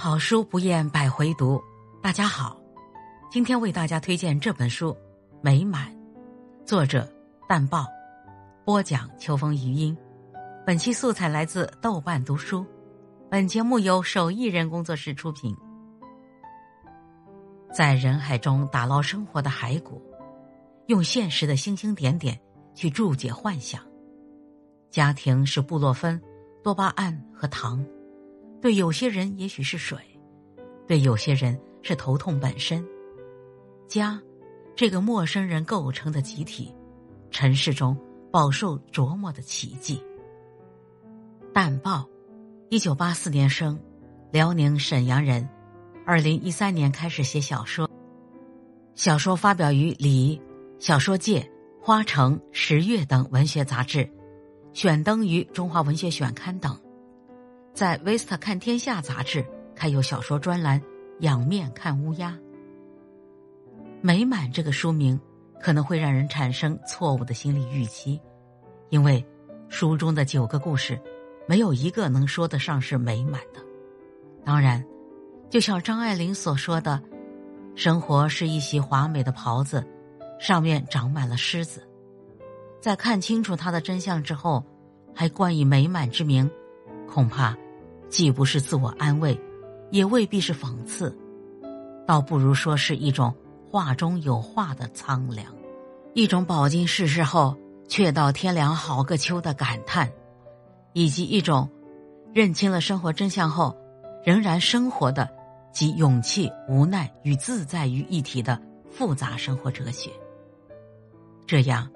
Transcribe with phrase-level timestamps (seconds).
[0.00, 1.60] 好书不厌百回读，
[2.00, 2.56] 大家好，
[3.32, 4.92] 今天为大家推荐这本书
[5.42, 5.92] 《美满》，
[6.64, 7.12] 作者
[7.48, 7.84] 淡豹，
[8.64, 9.98] 播讲秋风余音。
[10.64, 12.64] 本期素材来自豆瓣读书，
[13.28, 15.52] 本节目由手艺人工作室出品。
[17.74, 20.00] 在人海中打捞生活的骸骨，
[20.86, 22.38] 用现实的星星点点
[22.72, 23.82] 去注解幻想。
[24.92, 26.22] 家庭是布洛芬、
[26.62, 27.84] 多巴胺和糖。
[28.60, 29.98] 对有些人也许是水，
[30.86, 32.84] 对有些人是头痛本身。
[33.86, 34.20] 家，
[34.74, 36.74] 这个陌生人构成的集体，
[37.30, 37.96] 尘世中
[38.30, 40.02] 饱受琢磨的奇迹。
[41.54, 42.08] 淡豹，
[42.68, 43.78] 一九八四年生，
[44.30, 45.48] 辽宁沈阳人，
[46.04, 47.88] 二零一三年开始写小说，
[48.94, 50.36] 小说发表于《李》
[50.78, 51.40] 《小说界》
[51.80, 54.10] 《花城》《十月》等文学杂志，
[54.72, 56.78] 选登于《中华文学选刊》等。
[57.78, 60.80] 在《维斯特看天下》杂志开有小说专栏，
[61.20, 62.30] 《仰面看乌鸦》。
[64.00, 65.16] 美满这个书名
[65.60, 68.20] 可能会让人产生错误的心理预期，
[68.88, 69.24] 因为
[69.68, 71.00] 书中的九个故事，
[71.46, 73.64] 没有一个能说得上是美满的。
[74.44, 74.84] 当然，
[75.48, 77.00] 就像张爱玲所说的
[77.76, 79.86] ：“生活是一袭华美的袍子，
[80.40, 81.88] 上面长满了虱子。”
[82.82, 84.64] 在看清楚它的真相之后，
[85.14, 86.50] 还冠以美满之名，
[87.08, 87.56] 恐怕。
[88.08, 89.38] 既不是自我安慰，
[89.90, 91.16] 也未必是讽刺，
[92.06, 93.34] 倒不如说是一种
[93.70, 95.54] 话中有话的苍凉，
[96.14, 100.10] 一种饱经世事后却道天凉好个秋的感叹，
[100.92, 101.68] 以及一种
[102.32, 103.76] 认清了生活真相后
[104.24, 105.28] 仍然生活的
[105.72, 110.10] 及勇气、无奈与自在于一体的复杂生活哲学。
[111.46, 111.90] 这样，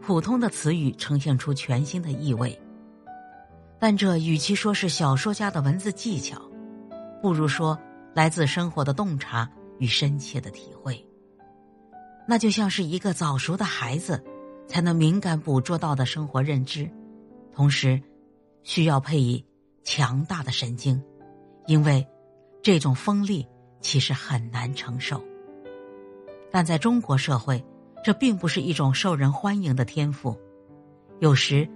[0.00, 2.58] 普通的词语呈现出全新的意味。
[3.80, 6.42] 但这与其说是小说家的文字技巧，
[7.22, 7.78] 不如说
[8.12, 11.06] 来自生活的洞察与深切的体会。
[12.26, 14.22] 那就像是一个早熟的孩子
[14.66, 16.90] 才能敏感捕捉到的生活认知，
[17.52, 18.02] 同时
[18.64, 19.44] 需要配以
[19.84, 21.00] 强大的神经，
[21.66, 22.04] 因为
[22.60, 23.46] 这种锋利
[23.80, 25.22] 其实很难承受。
[26.50, 27.64] 但在中国社会，
[28.02, 30.36] 这并不是一种受人欢迎的天赋，
[31.20, 31.68] 有时。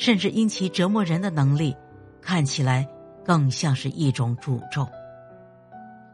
[0.00, 1.76] 甚至因其折磨人的能力，
[2.22, 2.88] 看起来
[3.22, 4.88] 更像是一种诅咒。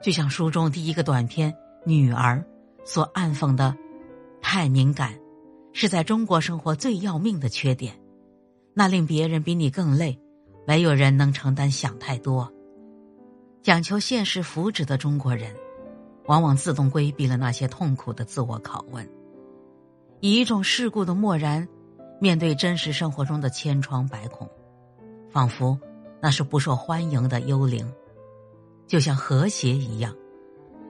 [0.02, 1.52] 就像书中第一个短篇
[1.84, 2.44] 《女儿》
[2.84, 3.76] 所暗讽的
[4.42, 5.14] ：“太敏感，
[5.72, 7.94] 是在中国生活最要命的缺点。
[8.74, 10.18] 那令别人比你更累，
[10.66, 12.53] 没有人能承担想太多。
[13.62, 15.54] 讲求现实福祉的中国人，
[16.24, 19.08] 往往自动规避了那些痛苦的自我拷问，
[20.18, 21.68] 以一种世故的漠然。”
[22.19, 24.49] 面对真实生活中的千疮百孔，
[25.31, 25.78] 仿佛
[26.21, 27.87] 那是不受欢迎的幽灵，
[28.87, 30.15] 就像和谐一样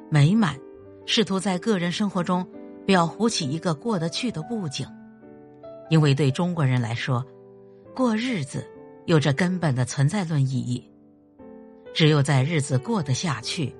[0.09, 0.57] 美满，
[1.05, 2.47] 试图在个人生活中
[2.87, 4.87] 裱糊起一个过得去的布景。
[5.91, 7.25] 因为对中国人来说，
[7.95, 8.65] 过日子
[9.07, 10.89] 有着根本的存在论意义。
[11.93, 13.75] 只有在日子过得下去，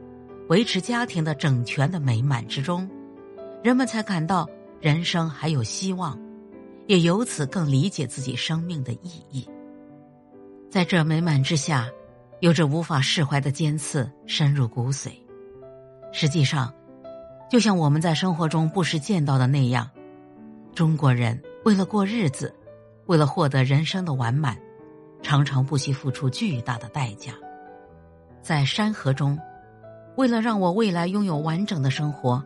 [0.49, 2.89] 维持家庭的整全的美满之中，
[3.63, 4.49] 人们才感到
[4.81, 6.19] 人生还有希望。
[6.87, 9.49] 也由此更理解自己生命的意义。
[10.71, 11.89] 在这美满之下，
[12.41, 15.11] 有着无法释怀的尖刺深入骨髓。
[16.13, 16.73] 实际上，
[17.51, 19.89] 就像我们在生活中不时见到的那样，
[20.75, 22.55] 中国人为了过日子，
[23.07, 24.57] 为了获得人生的完满，
[25.23, 27.33] 常常不惜付出巨大的代价。
[28.43, 29.39] 在山河中，
[30.17, 32.43] 为了让我未来拥有完整的生活，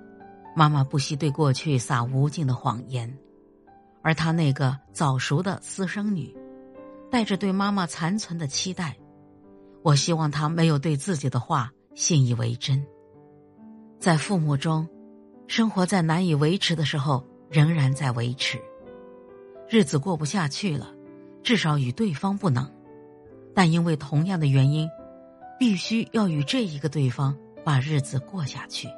[0.55, 3.13] 妈妈不惜对过去撒无尽的谎言。
[4.03, 6.35] 而她那个早熟的私生女，
[7.11, 8.97] 带着对妈妈残存的期待，
[9.83, 12.85] 我希望她没有对自己的话信以为真。
[13.99, 14.89] 在父母中，
[15.47, 18.59] 生活在难以维持的时候，仍然在维持。
[19.69, 20.95] 日子过不下去了，
[21.43, 22.67] 至少与对方不能，
[23.55, 24.89] 但因为同样的原因，
[25.59, 28.89] 必须要与这一个对方把日子过下去。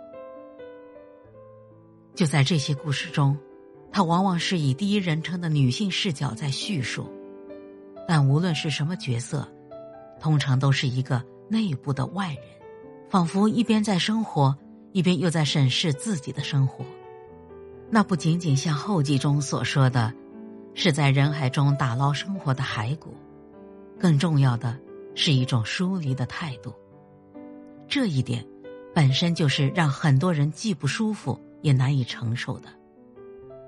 [2.14, 3.36] 就在这些故事中。
[3.92, 7.06] 他往往是以第一人称的女性视角在叙述，
[8.08, 9.46] 但无论是什么角色，
[10.18, 12.38] 通常都是一个内部的外人，
[13.10, 14.56] 仿佛一边在生活，
[14.92, 16.84] 一边又在审视自己的生活。
[17.90, 20.10] 那不仅仅像后记中所说的，
[20.72, 23.14] 是在人海中打捞生活的骸骨，
[24.00, 24.78] 更重要的
[25.14, 26.72] 是一种疏离的态度。
[27.86, 28.42] 这一点，
[28.94, 32.70] 本身就是让很多人既不舒服也难以承受的。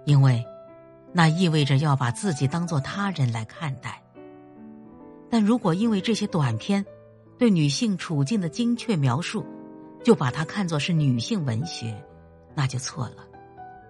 [0.05, 0.45] 因为，
[1.13, 4.03] 那意味着要把自己当做他人来看待。
[5.31, 6.85] 但如果因为这些短篇，
[7.39, 9.45] 对女性处境的精确描述，
[10.05, 12.01] 就把它看作是女性文学，
[12.55, 13.27] 那就错了。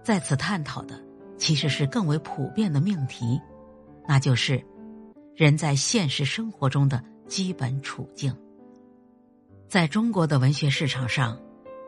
[0.03, 0.99] 在此探讨的
[1.37, 3.39] 其实是更为普遍的命题，
[4.07, 4.63] 那就是
[5.35, 8.35] 人在现实生活中的基本处境。
[9.67, 11.39] 在中国的文学市场上，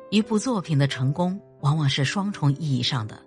[0.09, 3.21] 一部作品的成功往往是双重意义上的，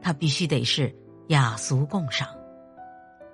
[0.00, 0.94] 它必须得是
[1.28, 2.28] 雅俗共赏。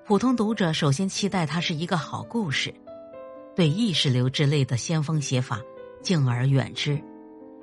[0.05, 2.75] 普通读者首先期待它是一个好故事，
[3.55, 5.61] 对意识流之类的先锋写法
[6.03, 7.01] 敬而远之，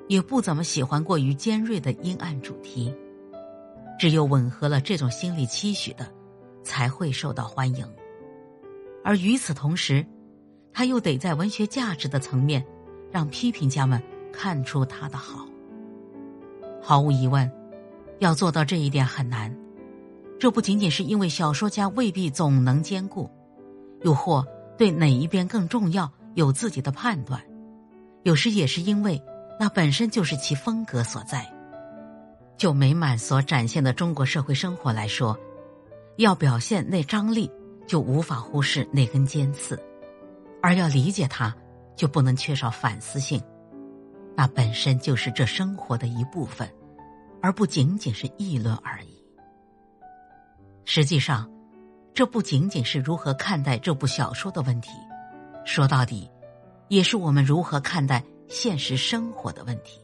[0.07, 2.93] 也不怎么喜欢过于尖锐的阴暗主题。
[3.99, 6.07] 只有吻合了这种心理期许的，
[6.63, 7.85] 才会受到欢迎。
[9.03, 10.05] 而与此同时，
[10.71, 12.65] 他又得在文学价值的层面，
[13.11, 15.45] 让批评家们看出他的好。
[16.81, 17.51] 毫无疑问，
[18.19, 19.55] 要做到这一点很难。
[20.39, 23.29] 这不仅仅是因为小说家未必总能兼顾，
[24.03, 24.45] 又或
[24.77, 27.41] 对哪一边更重要有自己的判断，
[28.23, 29.21] 有时也是因为
[29.59, 31.45] 那本身就是其风格所在。
[32.55, 35.37] 就美满所展现的中国社会生活来说，
[36.17, 37.49] 要表现那张力，
[37.87, 39.77] 就无法忽视那根尖刺；
[40.61, 41.55] 而要理解它，
[41.95, 43.41] 就不能缺少反思性。
[44.35, 46.69] 那本身就是这生活的一部分，
[47.41, 49.23] 而不仅仅是议论而已。
[50.85, 51.49] 实际上，
[52.13, 54.89] 这不仅仅是如何看待这部小说的问题，
[55.65, 56.29] 说到底，
[56.87, 60.01] 也是我们如何看待现实生活的问题。